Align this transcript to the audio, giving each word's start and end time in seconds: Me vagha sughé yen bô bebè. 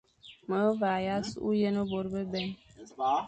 Me 0.47 0.59
vagha 0.79 1.15
sughé 1.29 1.55
yen 1.61 1.77
bô 1.89 1.99
bebè. 2.13 2.41